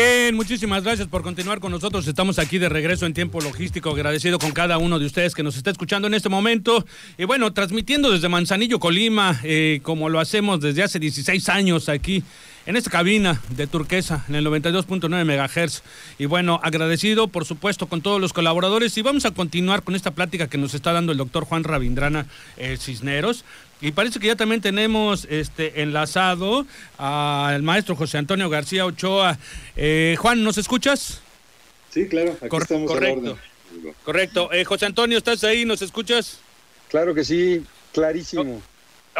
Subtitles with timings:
[0.00, 2.06] Bien, muchísimas gracias por continuar con nosotros.
[2.06, 5.56] Estamos aquí de regreso en tiempo logístico, agradecido con cada uno de ustedes que nos
[5.56, 6.86] está escuchando en este momento.
[7.18, 12.22] Y bueno, transmitiendo desde Manzanillo, Colima, eh, como lo hacemos desde hace 16 años aquí
[12.68, 15.82] en esta cabina de Turquesa, en el 92.9 MHz.
[16.18, 18.94] Y bueno, agradecido, por supuesto, con todos los colaboradores.
[18.98, 22.26] Y vamos a continuar con esta plática que nos está dando el doctor Juan Rabindrana
[22.58, 23.46] eh, Cisneros.
[23.80, 26.66] Y parece que ya también tenemos este enlazado
[26.98, 29.38] al maestro José Antonio García Ochoa.
[29.74, 31.22] Eh, Juan, ¿nos escuchas?
[31.88, 33.38] Sí, claro, aquí estamos correcto.
[34.04, 34.52] Correcto.
[34.52, 35.64] Eh, José Antonio, ¿estás ahí?
[35.64, 36.40] ¿Nos escuchas?
[36.90, 38.60] Claro que sí, clarísimo.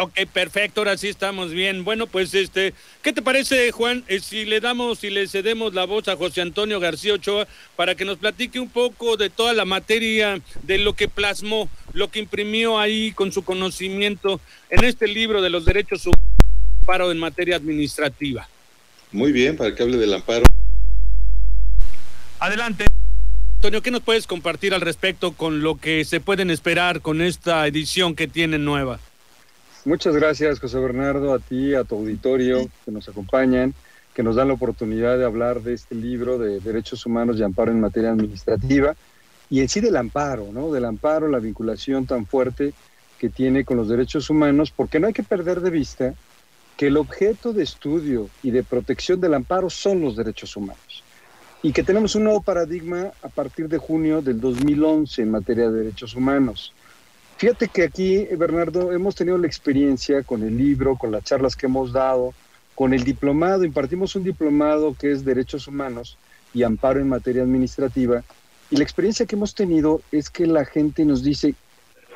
[0.01, 1.83] Ok, perfecto, ahora sí estamos bien.
[1.83, 5.87] Bueno, pues este, ¿qué te parece, Juan, eh, si le damos, si le cedemos la
[5.87, 9.65] voz a José Antonio García Ochoa para que nos platique un poco de toda la
[9.65, 14.41] materia, de lo que plasmó, lo que imprimió ahí con su conocimiento
[14.71, 16.23] en este libro de los derechos humanos
[16.81, 18.49] amparo en materia administrativa?
[19.11, 20.45] Muy bien, para que hable del amparo.
[22.39, 22.85] Adelante.
[23.57, 27.67] Antonio, ¿qué nos puedes compartir al respecto con lo que se pueden esperar con esta
[27.67, 29.01] edición que tienen nueva?
[29.85, 33.75] Muchas gracias, José Bernardo, a ti, a tu auditorio que nos acompañan,
[34.13, 37.71] que nos dan la oportunidad de hablar de este libro de Derechos Humanos y Amparo
[37.71, 38.97] en Materia Administrativa
[39.49, 40.73] y en sí del amparo, ¿no?
[40.73, 42.75] Del amparo, la vinculación tan fuerte
[43.19, 46.15] que tiene con los derechos humanos, porque no hay que perder de vista
[46.77, 51.03] que el objeto de estudio y de protección del amparo son los derechos humanos
[51.63, 55.85] y que tenemos un nuevo paradigma a partir de junio del 2011 en materia de
[55.85, 56.73] derechos humanos.
[57.39, 61.67] Fíjate que aquí, Bernardo, hemos tenido la experiencia con el libro, con las charlas que
[61.67, 62.35] hemos dado,
[62.75, 66.19] con el diplomado, impartimos un diplomado que es Derechos Humanos
[66.53, 68.25] y Amparo en Materia Administrativa,
[68.73, 71.55] y la experiencia que hemos tenido es que la gente nos dice,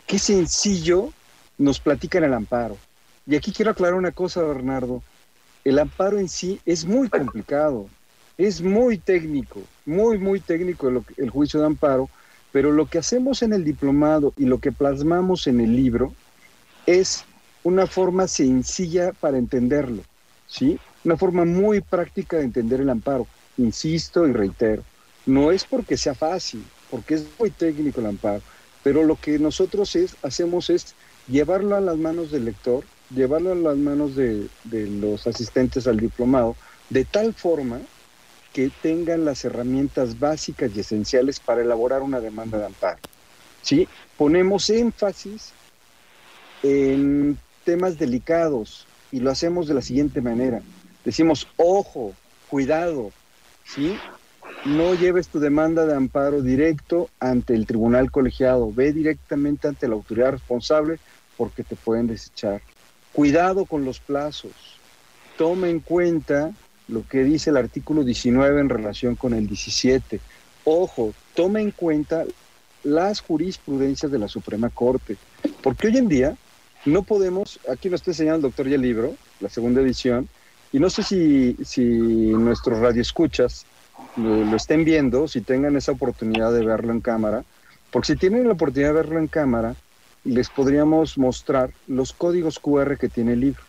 [0.09, 1.13] qué sencillo
[1.57, 2.77] nos platican el amparo.
[3.25, 5.05] Y aquí quiero aclarar una cosa, Bernardo,
[5.65, 7.87] el amparo en sí es muy complicado,
[8.39, 12.11] es muy técnico, muy, muy técnico el, el juicio de amparo,
[12.53, 16.13] pero lo que hacemos en el diplomado y lo que plasmamos en el libro
[16.87, 17.25] es
[17.65, 20.03] una forma sencilla para entenderlo,
[20.47, 20.79] ¿sí?
[21.05, 23.27] Una forma muy práctica de entender el amparo.
[23.57, 24.83] Insisto y reitero,
[25.27, 28.43] no es porque sea fácil, porque es muy técnico el amparo,
[28.83, 30.95] pero lo que nosotros es, hacemos es
[31.29, 35.99] llevarlo a las manos del lector, llevarlo a las manos de, de los asistentes al
[35.99, 36.57] diplomado,
[36.91, 37.81] de tal forma
[38.53, 42.99] que tengan las herramientas básicas y esenciales para elaborar una demanda de amparo.
[43.63, 43.89] ¿sí?
[44.17, 45.53] Ponemos énfasis
[46.63, 50.63] en temas delicados y lo hacemos de la siguiente manera.
[51.05, 52.13] Decimos, ojo,
[52.49, 53.11] cuidado,
[53.65, 53.97] ¿sí?
[54.65, 59.95] No lleves tu demanda de amparo directo ante el tribunal colegiado, ve directamente ante la
[59.95, 60.99] autoridad responsable
[61.37, 62.61] porque te pueden desechar.
[63.13, 64.53] Cuidado con los plazos.
[65.37, 66.53] Toma en cuenta
[66.89, 70.21] lo que dice el artículo 19 en relación con el 17.
[70.65, 72.25] Ojo, toma en cuenta
[72.85, 75.17] las jurisprudencias de la Suprema Corte,
[75.63, 76.37] porque hoy en día
[76.85, 80.29] no podemos, aquí lo está enseñando el doctor y el libro, la segunda edición,
[80.73, 83.67] y no sé si, si nuestros radioescuchas
[84.17, 87.45] lo, lo estén viendo, si tengan esa oportunidad de verlo en cámara,
[87.91, 89.77] porque si tienen la oportunidad de verlo en cámara,
[90.25, 93.63] les podríamos mostrar los códigos QR que tiene el libro.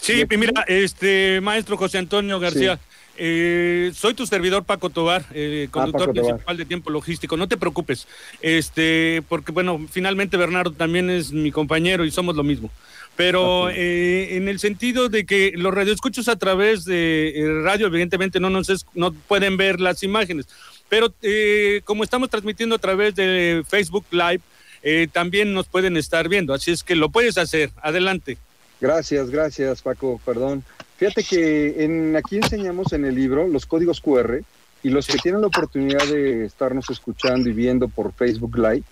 [0.00, 2.78] Sí, mira, este maestro José Antonio García,
[3.16, 7.36] eh, soy tu servidor Paco Tobar, eh, Ah, conductor principal de tiempo logístico.
[7.36, 8.06] No te preocupes,
[8.40, 12.70] este, porque bueno, finalmente Bernardo también es mi compañero y somos lo mismo.
[13.16, 18.38] Pero eh, en el sentido de que los radioescuchos a través de eh, radio, evidentemente
[18.38, 20.46] no nos es- no pueden ver las imágenes,
[20.88, 24.40] pero eh, como estamos transmitiendo a través de Facebook Live,
[24.84, 26.54] eh, también nos pueden estar viendo.
[26.54, 27.70] Así es que lo puedes hacer.
[27.82, 28.38] Adelante.
[28.80, 30.62] Gracias, gracias Paco, perdón.
[30.96, 34.42] Fíjate que en, aquí enseñamos en el libro los códigos QR
[34.82, 38.82] y los que tienen la oportunidad de estarnos escuchando y viendo por Facebook Live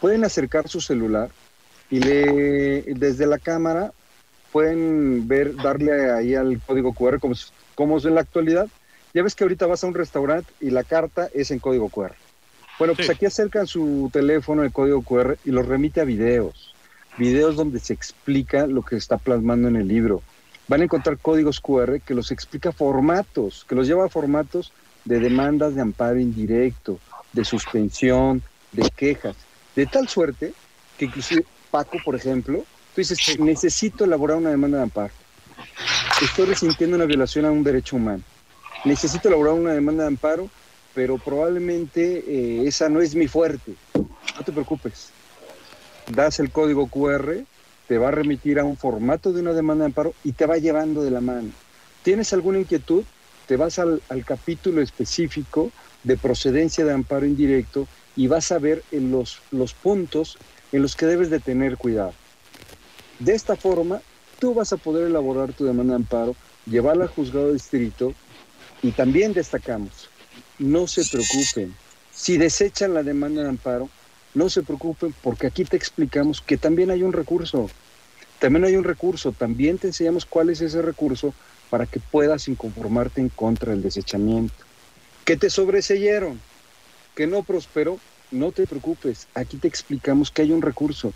[0.00, 1.30] pueden acercar su celular
[1.90, 3.92] y le, desde la cámara
[4.50, 8.68] pueden ver, darle ahí al código QR como, es- como es en la actualidad.
[9.14, 12.14] Ya ves que ahorita vas a un restaurante y la carta es en código QR.
[12.78, 16.71] Bueno, pues aquí acercan su teléfono el código QR y los remite a videos
[17.18, 20.22] videos donde se explica lo que está plasmando en el libro.
[20.68, 24.72] Van a encontrar códigos QR que los explica formatos, que los lleva a formatos
[25.04, 26.98] de demandas de amparo indirecto,
[27.32, 28.42] de suspensión,
[28.72, 29.36] de quejas,
[29.74, 30.52] de tal suerte
[30.98, 32.58] que inclusive Paco, por ejemplo,
[32.94, 35.12] tú dices, necesito elaborar una demanda de amparo.
[36.20, 38.22] estoy resintiendo una violación a un derecho humano.
[38.84, 40.50] Necesito elaborar una demanda de amparo,
[40.94, 43.74] pero probablemente eh, esa no es mi fuerte.
[43.94, 45.10] No te preocupes.
[46.14, 47.38] Das el código QR,
[47.88, 50.58] te va a remitir a un formato de una demanda de amparo y te va
[50.58, 51.48] llevando de la mano.
[52.02, 53.02] ¿Tienes alguna inquietud?
[53.46, 55.70] Te vas al, capítulo específico
[56.04, 60.36] de procedencia de amparo indirecto y vas a ver en los, los puntos
[60.70, 62.12] en los que debes de tener cuidado.
[63.18, 64.02] De esta forma,
[64.38, 66.36] tú vas a poder elaborar tu demanda de amparo,
[66.66, 68.12] llevarla al juzgado distrito
[68.82, 70.10] y también destacamos,
[70.58, 71.74] no se preocupen,
[72.12, 73.88] si desechan la demanda de amparo,
[74.34, 77.70] no se preocupen porque aquí te explicamos que también hay un recurso,
[78.38, 81.34] también hay un recurso, también te enseñamos cuál es ese recurso
[81.70, 84.54] para que puedas inconformarte en contra del desechamiento.
[85.24, 86.40] Que te sobreseyeron,
[87.14, 87.98] que no prosperó,
[88.30, 91.12] no te preocupes, aquí te explicamos que hay un recurso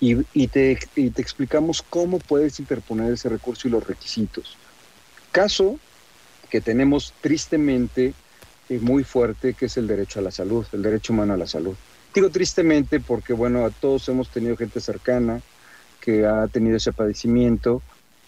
[0.00, 4.56] y, te, y te explicamos cómo puedes interponer ese recurso y los requisitos.
[5.32, 5.78] Caso
[6.50, 8.14] que tenemos tristemente
[8.68, 11.46] eh, muy fuerte, que es el derecho a la salud, el derecho humano a la
[11.46, 11.76] salud.
[12.14, 15.40] Digo tristemente porque, bueno, a todos hemos tenido gente cercana
[16.00, 17.82] que ha tenido ese padecimiento,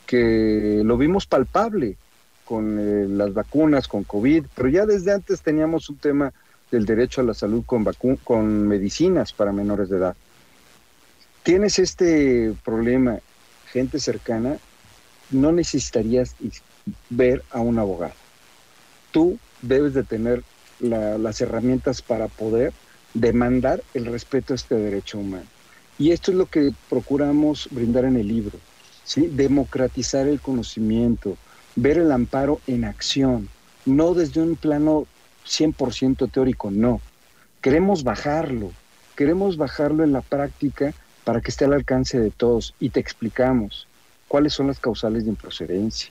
[0.07, 1.97] que lo vimos palpable
[2.45, 6.33] con eh, las vacunas, con COVID, pero ya desde antes teníamos un tema
[6.71, 7.85] del derecho a la salud con,
[8.23, 10.17] con medicinas para menores de edad
[11.43, 13.19] tienes este problema,
[13.73, 14.59] gente cercana,
[15.31, 16.35] no necesitarías
[17.09, 18.15] ver a un abogado.
[19.11, 20.43] Tú debes de tener
[20.81, 22.73] las herramientas para poder
[23.15, 25.47] demandar el respeto a este derecho humano.
[25.99, 28.59] Y esto es lo que procuramos brindar en el libro,
[29.05, 29.27] ¿sí?
[29.27, 31.37] democratizar el conocimiento,
[31.77, 33.49] ver el amparo en acción,
[33.85, 35.07] no desde un plano
[35.47, 37.01] 100% teórico, no.
[37.61, 38.73] Queremos bajarlo,
[39.17, 43.87] queremos bajarlo en la práctica para que esté al alcance de todos y te explicamos
[44.29, 46.11] cuáles son las causales de improcedencia,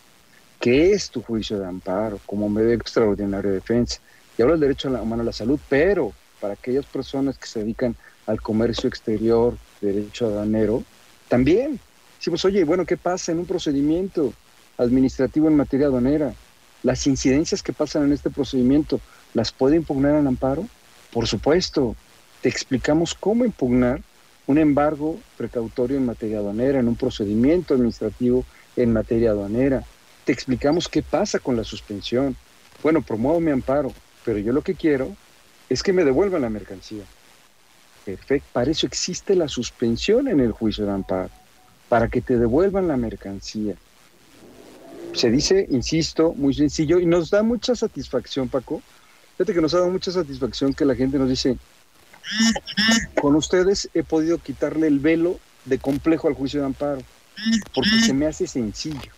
[0.59, 3.99] qué es tu juicio de amparo como medio extraordinario de defensa.
[4.37, 7.95] Y habla del derecho humano a la salud, pero para aquellas personas que se dedican
[8.27, 10.83] al comercio exterior, derecho aduanero,
[11.27, 11.79] también
[12.17, 14.33] decimos, oye, bueno, ¿qué pasa en un procedimiento
[14.77, 16.33] administrativo en materia aduanera?
[16.83, 19.01] Las incidencias que pasan en este procedimiento,
[19.33, 20.67] ¿las puede impugnar al amparo?
[21.11, 21.95] Por supuesto,
[22.41, 24.01] te explicamos cómo impugnar
[24.47, 28.45] un embargo precautorio en materia aduanera, en un procedimiento administrativo
[28.75, 29.83] en materia aduanera.
[30.25, 32.35] Te explicamos qué pasa con la suspensión.
[32.81, 33.93] Bueno, promuevo mi amparo,
[34.23, 35.15] pero yo lo que quiero
[35.69, 37.03] es que me devuelvan la mercancía.
[38.05, 41.29] Perfecto, para eso existe la suspensión en el juicio de amparo,
[41.87, 43.75] para que te devuelvan la mercancía.
[45.13, 48.81] Se dice, insisto, muy sencillo y nos da mucha satisfacción, Paco.
[49.37, 51.57] Fíjate que nos ha dado mucha satisfacción que la gente nos dice,
[53.19, 57.01] con ustedes he podido quitarle el velo de complejo al juicio de amparo,
[57.73, 59.11] porque se me hace sencillo.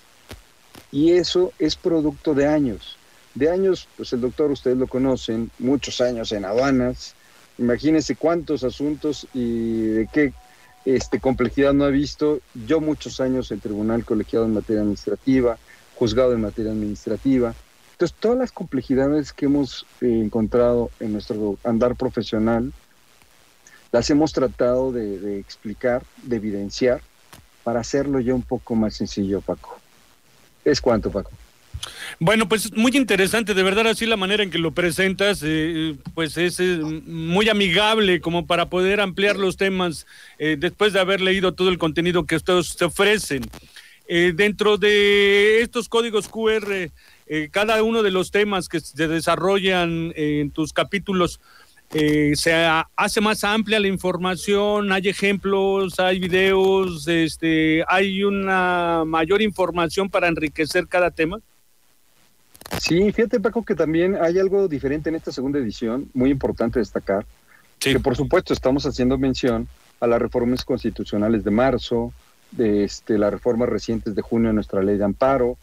[0.91, 2.97] Y eso es producto de años.
[3.35, 7.15] De años, pues el doctor, ustedes lo conocen, muchos años en aduanas.
[7.57, 10.33] Imagínense cuántos asuntos y de qué
[10.85, 12.41] este, complejidad no ha visto.
[12.67, 15.57] Yo muchos años en tribunal colegiado en materia administrativa,
[15.95, 17.53] juzgado en materia administrativa.
[17.93, 22.73] Entonces, todas las complejidades que hemos eh, encontrado en nuestro andar profesional,
[23.91, 27.01] las hemos tratado de, explicar, de evidenciar,
[27.63, 29.77] para hacerlo ya un poco más sencillo, Paco.
[30.65, 31.29] ¿Es cuánto, Paco?
[32.19, 36.37] Bueno, pues muy interesante, de verdad así la manera en que lo presentas, eh, pues
[36.37, 40.05] es eh, muy amigable como para poder ampliar los temas
[40.37, 43.43] eh, después de haber leído todo el contenido que ustedes te ofrecen.
[44.07, 46.91] dentro de estos códigos QR,
[47.49, 51.39] cada uno de los temas que se desarrollan en tus capítulos,
[51.93, 52.53] eh, se
[52.95, 60.29] hace más amplia la información, hay ejemplos, hay videos, este, hay una mayor información para
[60.29, 61.41] enriquecer cada tema.
[62.79, 67.25] Sí, fíjate Paco que también hay algo diferente en esta segunda edición, muy importante destacar,
[67.79, 69.67] que por supuesto estamos haciendo mención
[69.99, 72.13] a las reformas constitucionales de marzo,
[72.51, 75.57] de este, las reformas recientes de junio de nuestra ley de amparo,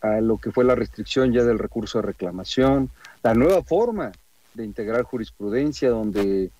[0.00, 2.90] a lo que fue la restricción ya del recurso de reclamación,
[3.22, 4.12] la nueva forma
[4.52, 6.50] de integrar jurisprudencia, donde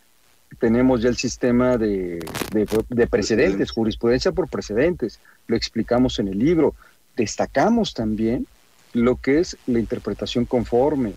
[0.59, 6.75] tenemos ya el sistema de, de, precedentes, jurisprudencia por precedentes, lo explicamos en el libro.
[7.17, 8.47] Destacamos también
[8.95, 11.13] lo que es la interpretación conforme,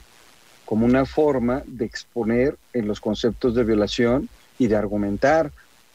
[0.65, 4.27] como una forma de exponer en los conceptos de violación
[4.59, 5.51] y de argumentar.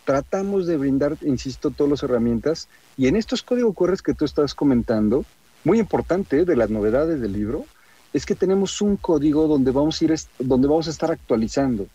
[0.07, 4.55] Tratamos de brindar, insisto, todas las herramientas y en estos códigos corres que tú estás
[4.55, 5.25] comentando,
[5.65, 7.67] muy importante de las novedades del libro,
[8.15, 11.87] es que tenemos un código donde vamos a ir, donde vamos a estar actualizando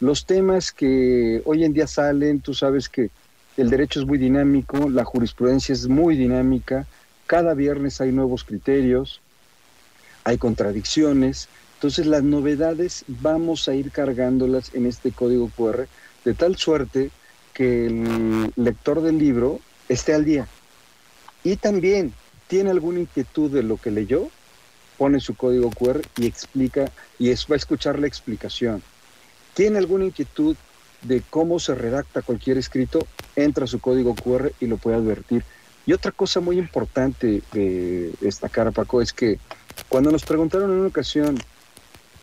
[0.00, 2.40] los temas que hoy en día salen.
[2.40, 3.10] Tú sabes que
[3.56, 6.86] el derecho es muy dinámico, la jurisprudencia es muy dinámica
[7.26, 9.20] Cada viernes hay nuevos criterios,
[10.28, 11.48] hay contradicciones.
[11.74, 15.88] Entonces las novedades vamos a ir cargándolas en este código QR
[16.24, 17.10] de tal suerte
[17.54, 20.46] que el lector del libro esté al día.
[21.44, 22.12] Y también
[22.46, 24.28] tiene alguna inquietud de lo que leyó,
[24.98, 28.82] pone su código QR y explica, y es, va a escuchar la explicación.
[29.54, 30.56] Tiene alguna inquietud
[31.02, 35.42] de cómo se redacta cualquier escrito, entra su código QR y lo puede advertir.
[35.86, 39.38] Y otra cosa muy importante de destacar, Paco, es que
[39.88, 41.38] cuando nos preguntaron en una ocasión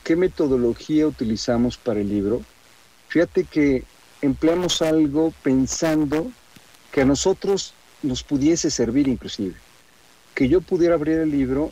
[0.04, 2.42] qué metodología utilizamos para el libro,
[3.08, 3.84] fíjate que
[4.22, 6.32] empleamos algo pensando
[6.92, 9.56] que a nosotros nos pudiese servir inclusive,
[10.34, 11.72] que yo pudiera abrir el libro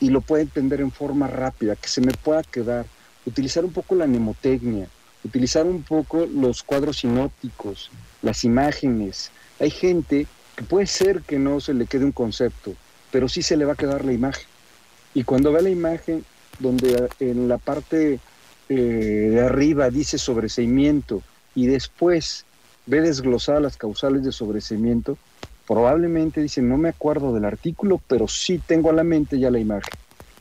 [0.00, 2.86] y lo pueda entender en forma rápida, que se me pueda quedar,
[3.26, 4.88] utilizar un poco la mnemotecnia,
[5.24, 7.90] utilizar un poco los cuadros sinópticos,
[8.22, 9.30] las imágenes.
[9.60, 10.26] Hay gente
[10.56, 12.74] que puede ser que no se le quede un concepto,
[13.10, 14.53] pero sí se le va a quedar la imagen.
[15.14, 16.24] Y cuando ve la imagen
[16.58, 18.18] donde en la parte
[18.68, 21.22] eh, de arriba dice sobreseimiento
[21.54, 22.44] y después
[22.86, 25.16] ve desglosadas las causales de sobreseimiento,
[25.66, 29.58] probablemente dice, no me acuerdo del artículo, pero sí tengo a la mente ya la
[29.58, 29.94] imagen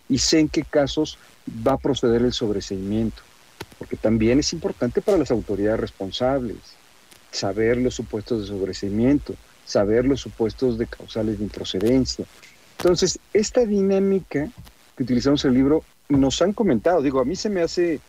[0.10, 1.18] y sé en qué casos
[1.66, 3.22] va a proceder el sobreseimiento
[3.84, 6.58] porque también es importante para las autoridades responsables
[7.32, 12.26] saber los supuestos de sobreseimiento, saber los supuestos de causales de improcedencia.
[12.84, 14.50] Entonces, esta dinámica
[14.98, 18.02] que utilizamos en el libro nos han comentado, digo, a mí se me hace,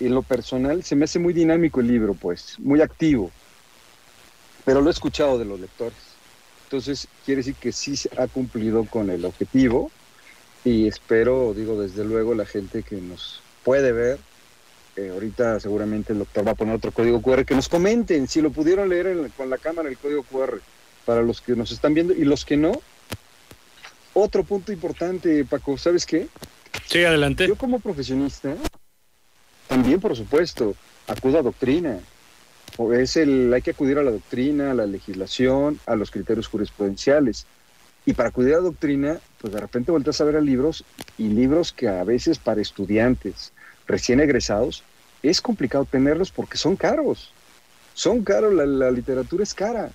[0.00, 3.30] en lo personal, se me hace muy dinámico el libro, pues, muy activo,
[4.64, 5.98] pero lo he escuchado de los lectores.
[6.62, 9.90] Entonces, quiere decir que sí ha cumplido con el objetivo
[10.64, 14.18] y espero, digo, desde luego la gente que nos puede ver,
[14.96, 18.40] eh, ahorita seguramente el doctor va a poner otro código QR, que nos comenten si
[18.40, 20.62] lo pudieron leer con la cámara el código QR,
[21.04, 22.80] para los que nos están viendo y los que no.
[24.14, 26.28] Otro punto importante, Paco, ¿sabes qué?
[26.86, 27.46] Sí, adelante.
[27.46, 28.54] Yo como profesionista,
[29.68, 30.74] también por supuesto,
[31.06, 31.98] acudo a doctrina.
[32.92, 37.46] Es el, hay que acudir a la doctrina, a la legislación, a los criterios jurisprudenciales.
[38.06, 40.84] Y para acudir a doctrina, pues de repente vueltas a ver a libros
[41.16, 43.52] y libros que a veces para estudiantes,
[43.86, 44.82] recién egresados,
[45.22, 47.32] es complicado tenerlos porque son caros.
[47.94, 49.90] Son caros, la, literatura es cara.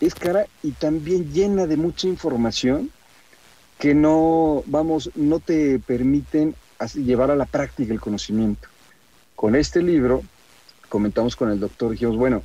[0.00, 2.90] Es cara y también llena de mucha información
[3.80, 6.54] que no, vamos, no te permiten
[6.94, 8.68] llevar a la práctica el conocimiento.
[9.34, 10.22] Con este libro,
[10.90, 12.42] comentamos con el doctor, dijimos, bueno,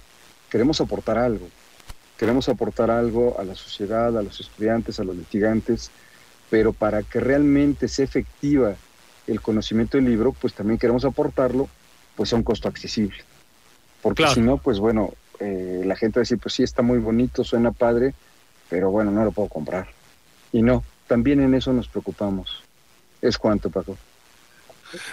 [0.50, 1.50] queremos aportar algo,
[2.18, 5.92] queremos aportar algo a la sociedad, a los estudiantes, a los litigantes,
[6.50, 8.75] pero para que realmente sea efectiva
[9.27, 11.68] el conocimiento del libro, pues también queremos aportarlo
[12.15, 13.18] pues a un costo accesible.
[14.01, 17.00] Porque si no, pues bueno, eh, la gente va a decir, pues sí, está muy
[17.00, 18.13] bonito, suena padre,
[18.70, 19.88] pero bueno, no lo puedo comprar.
[20.54, 22.63] Y no, también en eso nos preocupamos.
[23.21, 23.97] ¿Es cuánto, Paco?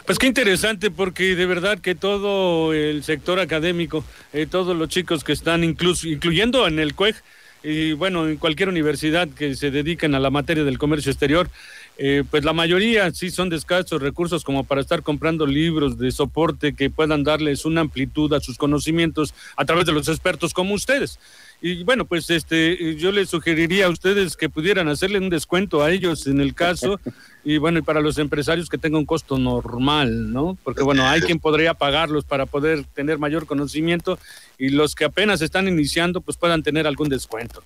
[0.07, 5.25] Pues qué interesante, porque de verdad que todo el sector académico, eh, todos los chicos
[5.25, 7.17] que están, incluso, incluyendo en el CUEG,
[7.65, 11.49] y bueno, en cualquier universidad que se dediquen a la materia del comercio exterior,
[11.97, 16.11] eh, pues la mayoría sí son de escasos recursos como para estar comprando libros de
[16.11, 20.75] soporte que puedan darles una amplitud a sus conocimientos a través de los expertos como
[20.75, 21.19] ustedes.
[21.65, 25.93] Y bueno, pues este, yo les sugeriría a ustedes que pudieran hacerle un descuento a
[25.93, 26.99] ellos en el caso,
[27.45, 30.59] y bueno, y para los empresarios que tengan un costo normal, ¿no?
[30.65, 34.19] Porque bueno, hay quien podría pagarlos para poder tener mayor conocimiento
[34.59, 37.63] y los que apenas están iniciando, pues puedan tener algún descuento.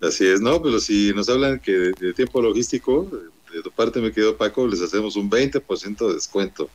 [0.00, 0.62] Así es, ¿no?
[0.62, 3.10] Pero si nos hablan que de tiempo logístico,
[3.52, 6.70] de tu parte, me quedo Paco, les hacemos un 20% de descuento.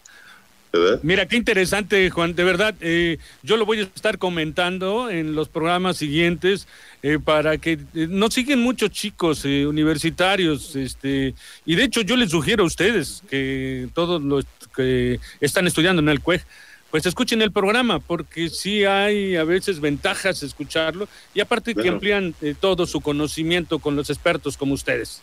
[0.72, 1.00] ¿Verdad?
[1.04, 2.36] Mira, qué interesante, Juan.
[2.36, 6.68] De verdad, eh, yo lo voy a estar comentando en los programas siguientes
[7.02, 10.76] eh, para que eh, nos siguen muchos chicos universitarios.
[10.76, 11.34] este
[11.66, 14.46] Y de hecho, yo les sugiero a ustedes que todos los
[14.76, 16.44] que están estudiando en el CUEG,
[16.92, 22.34] pues escuchen el programa, porque sí hay a veces ventajas escucharlo y aparte que amplían
[22.60, 25.22] todo su conocimiento con los expertos como ustedes.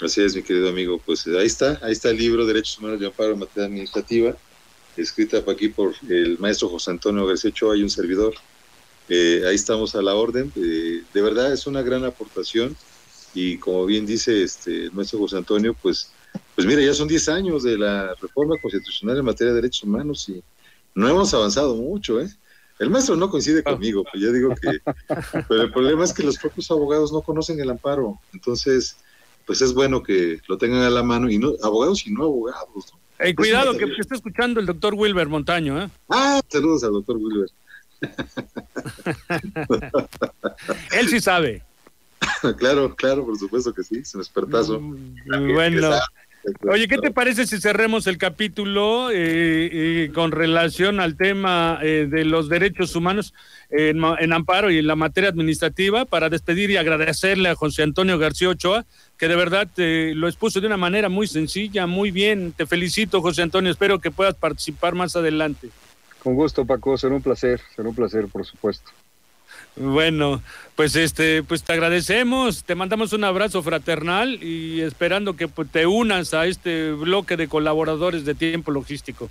[0.00, 1.00] Así es, mi querido amigo.
[1.04, 4.36] Pues ahí está, ahí está el libro Derechos Humanos de Amparo en Materia Administrativa,
[5.02, 8.34] escrita aquí por el maestro José Antonio García Ochoa y un servidor.
[9.08, 10.52] Eh, ahí estamos a la orden.
[10.56, 12.76] Eh, de verdad es una gran aportación
[13.34, 16.10] y como bien dice este nuestro José Antonio, pues,
[16.54, 20.28] pues mira, ya son 10 años de la reforma constitucional en materia de derechos humanos
[20.28, 20.42] y
[20.94, 22.28] no hemos avanzado mucho, ¿eh?
[22.78, 23.72] El maestro no coincide ah.
[23.72, 24.80] conmigo, pues yo digo que,
[25.48, 28.96] pero el problema es que los propios abogados no conocen el amparo, entonces
[29.46, 32.92] pues es bueno que lo tengan a la mano, y no abogados y no abogados.
[33.36, 35.82] Cuidado que está escuchando el doctor Wilber Montaño.
[35.82, 35.88] ¿eh?
[36.08, 37.48] Ah, saludos al doctor Wilber.
[40.92, 41.62] Él sí sabe.
[42.58, 44.80] claro, claro, por supuesto que sí, es un expertazo.
[44.80, 45.90] Mm, bueno.
[46.70, 52.24] Oye, ¿qué te parece si cerremos el capítulo eh, con relación al tema eh, de
[52.24, 53.34] los derechos humanos
[53.70, 58.48] en, amparo y en la materia administrativa para despedir y agradecerle a José Antonio García
[58.48, 58.86] Ochoa,
[59.18, 62.52] que de verdad lo expuso de una manera muy sencilla, muy bien.
[62.52, 65.70] Te felicito, José Antonio, espero que puedas participar más adelante.
[66.22, 68.90] Con gusto, Paco, será un placer, será un placer, por supuesto.
[69.76, 70.42] Bueno,
[70.74, 75.86] pues este, pues te agradecemos, te mandamos un abrazo fraternal y esperando que pues, te
[75.86, 79.30] unas a este bloque de colaboradores de tiempo logístico.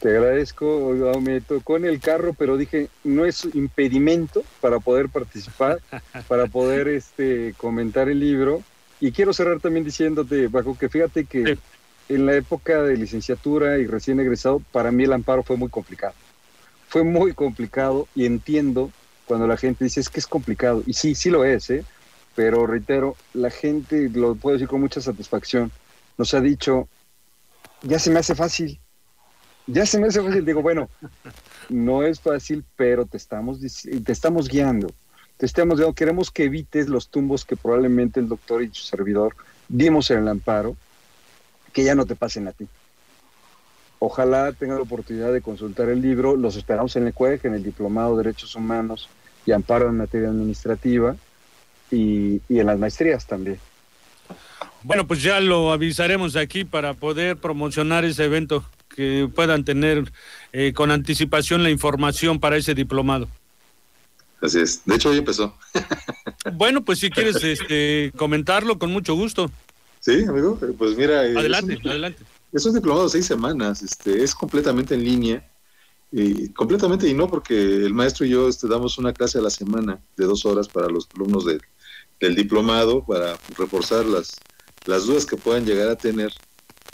[0.00, 5.80] Te agradezco, me tocó en el carro, pero dije, no es impedimento para poder participar,
[6.28, 8.62] para poder este comentar el libro.
[9.04, 11.58] Y quiero cerrar también diciéndote, Bajo, que fíjate que
[12.08, 16.14] en la época de licenciatura y recién egresado, para mí el amparo fue muy complicado.
[16.88, 18.90] Fue muy complicado y entiendo
[19.26, 20.82] cuando la gente dice es que es complicado.
[20.86, 21.84] Y sí, sí lo es, ¿eh?
[22.34, 25.70] pero reitero, la gente, lo puedo decir con mucha satisfacción,
[26.16, 26.88] nos ha dicho,
[27.82, 28.80] ya se me hace fácil,
[29.66, 30.46] ya se me hace fácil.
[30.46, 30.88] Digo, bueno,
[31.68, 34.88] no es fácil, pero te estamos, te estamos guiando.
[35.36, 35.94] Te estamos guiando.
[35.94, 39.34] Queremos que evites los tumbos que probablemente el doctor y su servidor
[39.68, 40.76] dimos en el amparo,
[41.72, 42.66] que ya no te pasen a ti.
[43.98, 46.36] Ojalá tenga la oportunidad de consultar el libro.
[46.36, 49.08] Los esperamos en el CUEG, en el Diplomado de Derechos Humanos
[49.46, 51.16] y Amparo en Materia Administrativa
[51.90, 53.58] y, en las maestrías también.
[54.82, 58.64] Bueno, pues ya lo avisaremos aquí para poder promocionar ese evento,
[58.94, 60.12] que puedan tener
[60.52, 63.28] eh, con anticipación la información para ese diplomado.
[64.40, 64.82] Así es.
[64.84, 65.56] De hecho, hoy empezó.
[66.54, 69.50] bueno, pues si quieres este, comentarlo, con mucho gusto.
[70.00, 70.58] Sí, amigo.
[70.78, 71.20] Pues mira.
[71.20, 72.22] Adelante, adelante.
[72.52, 75.44] Es un diplomado de seis semanas, este, es completamente en línea,
[76.12, 79.50] y completamente, y no porque el maestro y yo este, damos una clase a la
[79.50, 84.36] semana de dos horas para los alumnos del diplomado, para reforzar las,
[84.86, 86.32] las dudas que puedan llegar a tener.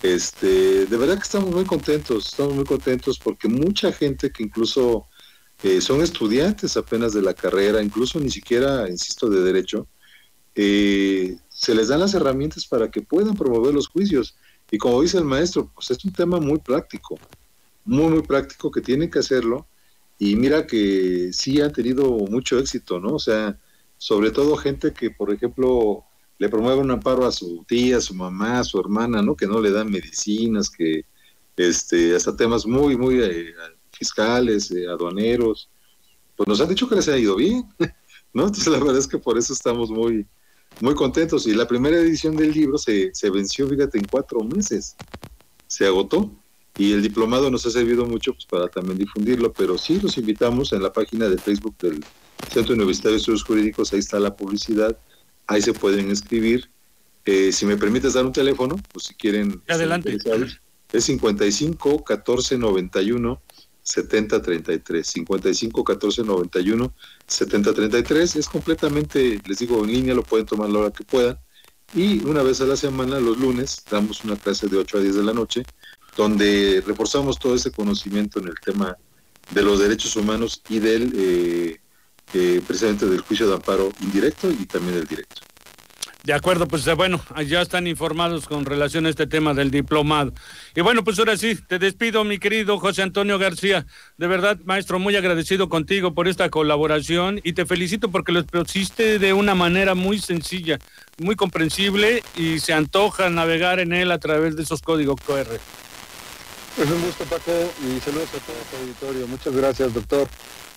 [0.02, 5.06] Este, de verdad que estamos muy contentos, estamos muy contentos porque mucha gente que incluso
[5.62, 9.86] eh, son estudiantes apenas de la carrera, incluso ni siquiera, insisto, de derecho,
[10.54, 14.36] eh, se les dan las herramientas para que puedan promover los juicios.
[14.70, 17.18] Y como dice el maestro, pues es un tema muy práctico,
[17.84, 19.66] muy, muy práctico que tienen que hacerlo.
[20.18, 23.14] Y mira que sí ha tenido mucho éxito, ¿no?
[23.14, 23.58] O sea,
[23.98, 26.04] sobre todo gente que, por ejemplo,
[26.38, 29.36] le promueve un amparo a su tía, a su mamá, a su hermana, ¿no?
[29.36, 31.04] Que no le dan medicinas, que
[31.56, 33.52] este, hasta temas muy, muy eh,
[34.00, 35.68] fiscales, eh, aduaneros,
[36.34, 37.64] pues nos han dicho que les ha ido bien,
[38.32, 38.46] ¿no?
[38.46, 40.26] Entonces la verdad es que por eso estamos muy,
[40.80, 41.46] muy contentos.
[41.46, 44.96] Y la primera edición del libro se, se venció, fíjate, en cuatro meses.
[45.66, 46.30] Se agotó.
[46.78, 50.72] Y el diplomado nos ha servido mucho pues, para también difundirlo, pero sí los invitamos
[50.72, 52.02] en la página de Facebook del
[52.50, 54.96] Centro Universitario de Estudios Jurídicos, ahí está la publicidad,
[55.46, 56.70] ahí se pueden escribir.
[57.26, 59.60] Eh, si me permites dar un teléfono, pues si quieren.
[59.68, 60.16] Adelante.
[60.92, 63.42] Es 55 14 91
[63.90, 66.94] 7033, 55 14 91
[67.26, 68.36] 7033.
[68.36, 71.38] Es completamente, les digo, en línea, lo pueden tomar la hora que puedan.
[71.94, 75.16] Y una vez a la semana, los lunes, damos una clase de 8 a 10
[75.16, 75.64] de la noche,
[76.16, 78.96] donde reforzamos todo ese conocimiento en el tema
[79.50, 81.80] de los derechos humanos y del, eh,
[82.34, 85.42] eh, precisamente del juicio de amparo indirecto y también el directo.
[86.22, 90.32] De acuerdo, pues eh, bueno, ya están informados con relación a este tema del diplomado.
[90.74, 93.86] Y bueno, pues ahora sí, te despido, mi querido José Antonio García.
[94.18, 99.18] De verdad, maestro, muy agradecido contigo por esta colaboración y te felicito porque lo expusiste
[99.18, 100.78] de una manera muy sencilla,
[101.18, 105.58] muy comprensible y se antoja navegar en él a través de esos códigos QR.
[106.78, 107.52] Es un gusto, Paco,
[107.82, 109.26] y saludos a todo tu auditorio.
[109.26, 110.28] Muchas gracias, doctor.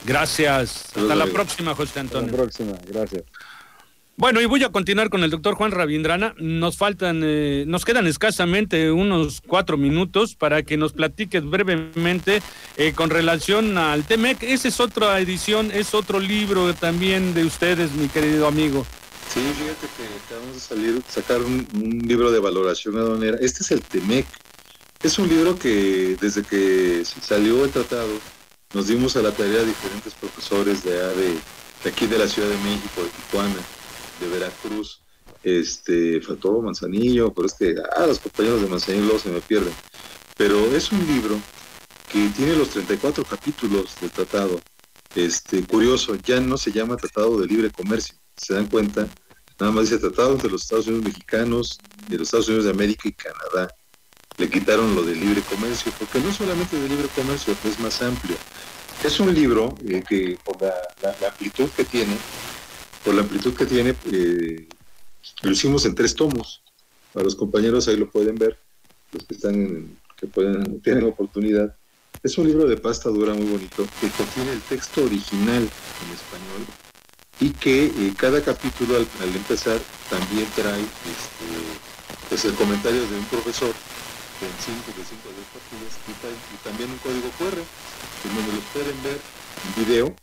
[0.05, 0.85] Gracias.
[0.95, 2.25] Hasta la próxima, José Antonio.
[2.25, 3.23] Hasta la próxima, gracias.
[4.15, 6.35] Bueno, y voy a continuar con el doctor Juan Ravindrana.
[6.37, 12.43] Nos faltan, eh, nos quedan escasamente unos cuatro minutos para que nos platiques brevemente
[12.77, 14.43] eh, con relación al TEMEC.
[14.43, 18.85] Esa es otra edición, es otro libro también de ustedes, mi querido amigo.
[19.33, 21.67] Sí, fíjate que acabamos de salir, sacar un,
[22.07, 23.37] libro de valoración aduanera.
[23.41, 24.27] Este es el TEMEC.
[25.01, 28.19] Es un libro que desde que salió el tratado
[28.75, 31.33] nos dimos a la tarea a diferentes profesores de, de,
[31.83, 33.55] de aquí de la Ciudad de México, de Tijuana
[34.19, 35.01] de Veracruz,
[35.43, 39.73] este, faltó Manzanillo, pero es que, ah, los compañeros de Manzanillo luego se me pierden.
[40.37, 41.39] Pero es un libro
[42.11, 44.59] que tiene los 34 capítulos del tratado.
[45.15, 49.07] Este, curioso, ya no se llama Tratado de Libre Comercio, se dan cuenta,
[49.59, 51.77] nada más dice Tratado entre los Estados Unidos mexicanos
[52.09, 53.73] y los Estados Unidos de América y Canadá.
[54.37, 58.35] Le quitaron lo de libre comercio, porque no solamente de libre comercio, es más amplio.
[59.03, 60.73] Es un libro eh, que por la
[61.29, 62.17] amplitud que tiene,
[63.03, 64.67] por la amplitud que tiene, eh,
[65.41, 66.61] lo hicimos en tres tomos.
[67.13, 68.57] Para los compañeros ahí lo pueden ver,
[69.11, 71.75] los que están en, que pueden, tienen oportunidad.
[72.21, 76.63] Es un libro de pasta dura muy bonito que contiene el texto original en español
[77.39, 81.49] y que eh, cada capítulo al, empezar también trae este,
[82.29, 86.97] pues el comentario de un profesor de 5 de 5 de partidas y, también un
[86.99, 90.15] código QR, en donde los pueden ver en video,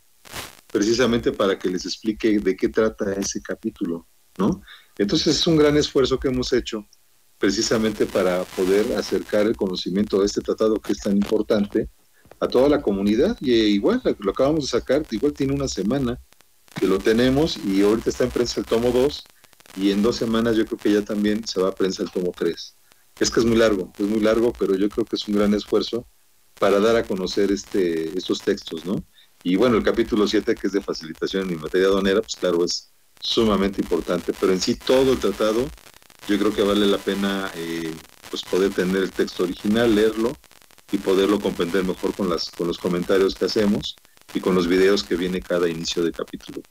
[0.71, 4.07] precisamente para que les explique de qué trata ese capítulo,
[4.37, 4.61] ¿no?
[4.97, 6.87] Entonces es un gran esfuerzo que hemos hecho
[7.37, 11.89] precisamente para poder acercar el conocimiento de este tratado que es tan importante
[12.39, 13.35] a toda la comunidad.
[13.41, 16.19] Y eh, igual, lo acabamos de sacar, igual tiene una semana
[16.79, 19.23] que lo tenemos y ahorita está en prensa el tomo 2
[19.77, 22.31] y en dos semanas yo creo que ya también se va a prensa el tomo
[22.35, 22.75] 3.
[23.19, 25.53] Es que es muy largo, es muy largo, pero yo creo que es un gran
[25.53, 26.07] esfuerzo
[26.59, 29.03] para dar a conocer este, estos textos, ¿no?
[29.43, 32.91] Y bueno, el capítulo 7, que es de facilitación en materia aduanera, pues claro, es
[33.19, 35.67] sumamente importante, pero en sí todo el tratado,
[36.27, 37.93] yo creo que vale la pena eh,
[38.29, 40.33] pues poder tener el texto original, leerlo
[40.91, 43.95] y poderlo comprender mejor con, las, con los comentarios que hacemos
[44.33, 46.61] y con los videos que viene cada inicio de capítulo.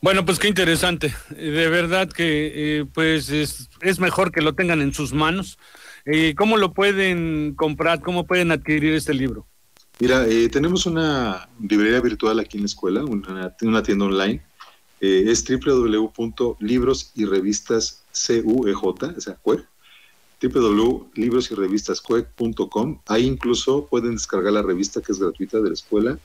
[0.00, 1.14] Bueno, pues qué interesante.
[1.30, 5.58] De verdad que eh, pues es, es, mejor que lo tengan en sus manos.
[6.04, 8.00] Eh, ¿Cómo lo pueden comprar?
[8.00, 9.46] ¿Cómo pueden adquirir este libro?
[9.98, 14.42] Mira, eh, tenemos una librería virtual aquí en la escuela, una, tienda online.
[15.00, 19.64] Eh, es www.libros o sea, CUE,
[20.42, 23.00] www.librosyrevistascuec.com.
[23.06, 26.18] Ahí incluso pueden descargar la revista que es gratuita de la escuela.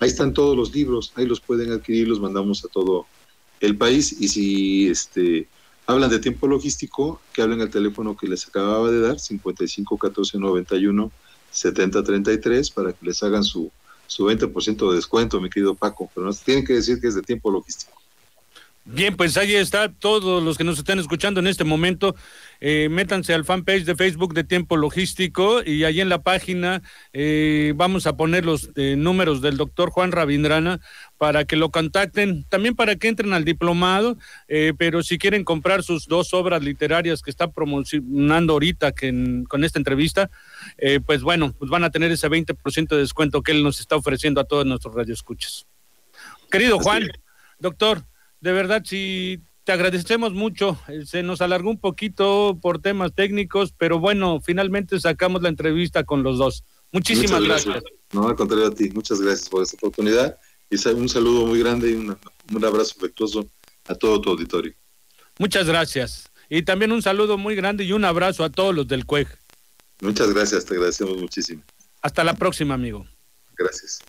[0.00, 3.06] Ahí están todos los libros, ahí los pueden adquirir, los mandamos a todo
[3.60, 4.16] el país.
[4.20, 5.48] Y si este,
[5.86, 10.38] hablan de tiempo logístico, que hablen al teléfono que les acababa de dar, 55 14
[10.38, 11.10] 91
[11.54, 13.70] 7033, para que les hagan su,
[14.06, 16.10] su 20% de descuento, mi querido Paco.
[16.14, 18.03] Pero nos tienen que decir que es de tiempo logístico.
[18.86, 22.14] Bien, pues ahí está, todos los que nos están escuchando en este momento,
[22.60, 26.82] eh, métanse al fanpage de Facebook de Tiempo Logístico y ahí en la página
[27.14, 30.80] eh, vamos a poner los eh, números del doctor Juan Rabindrana
[31.16, 36.06] para que lo contacten, también para que entren al diplomado, pero si quieren comprar sus
[36.06, 40.28] dos obras literarias que está promocionando ahorita que con esta entrevista,
[41.06, 44.42] pues bueno, pues van a tener ese 20% de descuento que él nos está ofreciendo
[44.42, 45.66] a todos nuestros radioescuchas.
[46.50, 47.08] Querido Juan,
[47.58, 48.04] doctor,
[48.44, 50.78] de verdad sí te agradecemos mucho.
[50.88, 56.04] Eh, se nos alargó un poquito por temas técnicos, pero bueno, finalmente sacamos la entrevista
[56.04, 56.62] con los dos.
[56.92, 57.82] Muchísimas gracias.
[58.12, 58.90] No, al contrario a ti.
[58.90, 62.18] Muchas gracias por esta oportunidad y un saludo muy grande y un,
[62.52, 63.48] un abrazo afectuoso
[63.86, 64.74] a todo tu auditorio.
[65.38, 66.30] Muchas gracias.
[66.50, 69.26] Y también un saludo muy grande y un abrazo a todos los del CUEG.
[70.02, 71.62] Muchas gracias, te agradecemos muchísimo.
[72.02, 73.06] Hasta la próxima, amigo.
[73.56, 74.00] Gracias.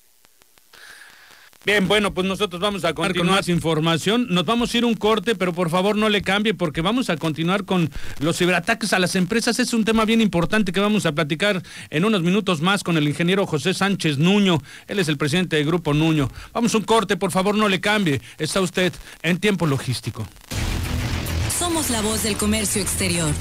[1.65, 4.27] Bien, bueno, pues nosotros vamos a continuar con más información.
[4.29, 7.17] Nos vamos a ir un corte, pero por favor no le cambie porque vamos a
[7.17, 9.57] continuar con los ciberataques a las empresas.
[9.57, 13.07] Es un tema bien importante que vamos a platicar en unos minutos más con el
[13.07, 14.59] ingeniero José Sánchez Nuño.
[14.85, 16.29] Él es el presidente del Grupo Nuño.
[16.53, 18.21] Vamos a un corte, por favor no le cambie.
[18.37, 20.27] Está usted en tiempo logístico.
[21.57, 23.31] Somos la voz del comercio exterior.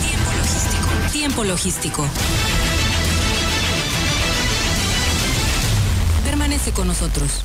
[0.00, 1.10] Tiempo logístico.
[1.10, 2.08] Tiempo logístico.
[6.24, 7.42] Permanece con nosotros.